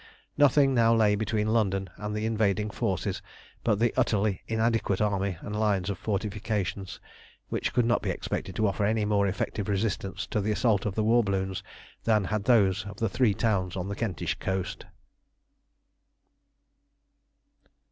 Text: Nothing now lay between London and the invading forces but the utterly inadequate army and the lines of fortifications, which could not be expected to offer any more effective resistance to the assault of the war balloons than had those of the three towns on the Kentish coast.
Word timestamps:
Nothing 0.35 0.73
now 0.73 0.95
lay 0.95 1.13
between 1.13 1.49
London 1.53 1.87
and 1.97 2.15
the 2.15 2.25
invading 2.25 2.71
forces 2.71 3.21
but 3.63 3.77
the 3.77 3.93
utterly 3.95 4.41
inadequate 4.47 4.99
army 4.99 5.37
and 5.41 5.53
the 5.53 5.59
lines 5.59 5.91
of 5.91 5.97
fortifications, 5.99 6.99
which 7.49 7.71
could 7.71 7.85
not 7.85 8.01
be 8.01 8.09
expected 8.09 8.55
to 8.55 8.65
offer 8.65 8.83
any 8.83 9.05
more 9.05 9.27
effective 9.27 9.69
resistance 9.69 10.25
to 10.25 10.41
the 10.41 10.51
assault 10.51 10.87
of 10.87 10.95
the 10.95 11.03
war 11.03 11.23
balloons 11.23 11.61
than 12.03 12.23
had 12.23 12.45
those 12.45 12.83
of 12.87 12.97
the 12.97 13.09
three 13.09 13.35
towns 13.35 13.75
on 13.75 13.89
the 13.89 13.95
Kentish 13.95 14.33
coast. 14.39 14.87